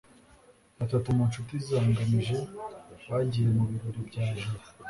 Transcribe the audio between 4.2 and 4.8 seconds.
jabo